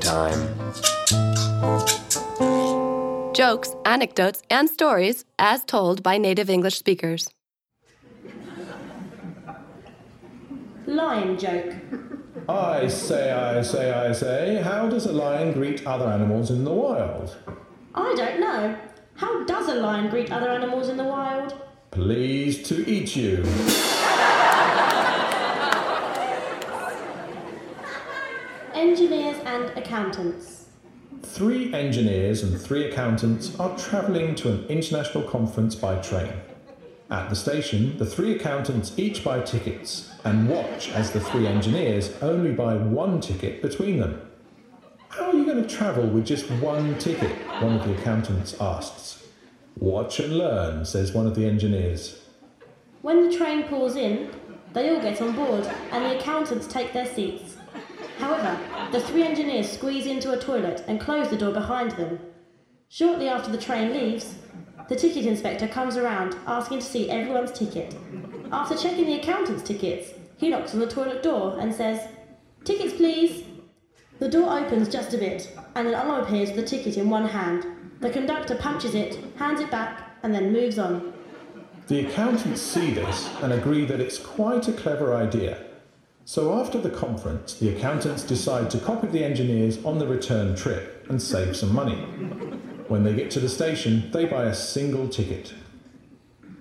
[0.00, 0.40] time.
[3.34, 7.28] Jokes, anecdotes, and stories as told by native English speakers.
[10.86, 11.74] Lion joke.
[12.48, 16.72] I say, I say, I say, how does a lion greet other animals in the
[16.72, 17.36] wild?
[17.94, 18.76] I don't know.
[19.14, 21.54] How does a lion greet other animals in the wild?
[21.90, 23.44] Pleased to eat you.
[28.82, 30.66] Engineers and accountants.
[31.22, 36.32] Three engineers and three accountants are travelling to an international conference by train.
[37.08, 42.12] At the station, the three accountants each buy tickets and watch as the three engineers
[42.22, 44.20] only buy one ticket between them.
[45.10, 47.30] How are you going to travel with just one ticket?
[47.62, 49.24] One of the accountants asks.
[49.76, 52.20] Watch and learn, says one of the engineers.
[53.02, 54.32] When the train pulls in,
[54.72, 57.58] they all get on board and the accountants take their seats.
[58.22, 58.56] However,
[58.92, 62.20] the three engineers squeeze into a toilet and close the door behind them.
[62.88, 64.36] Shortly after the train leaves,
[64.88, 67.96] the ticket inspector comes around asking to see everyone's ticket.
[68.52, 72.06] After checking the accountant's tickets, he knocks on the toilet door and says,
[72.62, 73.42] Tickets, please.
[74.20, 77.26] The door opens just a bit, and an arm appears with a ticket in one
[77.26, 77.66] hand.
[77.98, 81.12] The conductor punches it, hands it back, and then moves on.
[81.88, 85.71] The accountants see this and agree that it's quite a clever idea.
[86.32, 91.04] So after the conference, the accountants decide to copy the engineers on the return trip
[91.10, 91.96] and save some money.
[92.88, 95.52] When they get to the station, they buy a single ticket.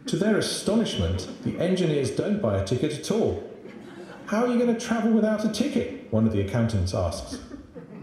[0.08, 3.50] To their astonishment, the engineers don't buy a ticket at all.
[4.26, 6.12] How are you going to travel without a ticket?
[6.12, 7.40] One of the accountants asks.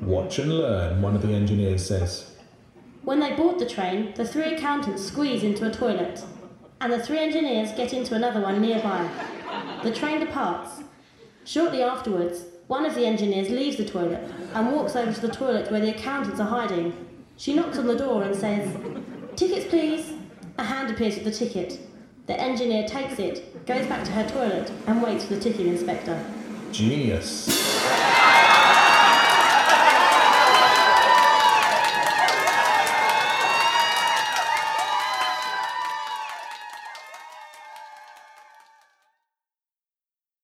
[0.00, 2.34] Watch and learn, one of the engineers says.
[3.02, 6.24] When they board the train, the three accountants squeeze into a toilet,
[6.80, 9.06] and the three engineers get into another one nearby.
[9.83, 10.84] The train departs.
[11.49, 15.71] Shortly afterwards, one of the engineers leaves the toilet and walks over to the toilet
[15.71, 16.93] where the accountants are hiding.
[17.39, 18.70] She knocks on the door and says,
[19.35, 20.13] Tickets, please.
[20.58, 21.81] A hand appears with the ticket.
[22.27, 26.23] The engineer takes it, goes back to her toilet, and waits for the ticket inspector.
[26.70, 28.17] Genius.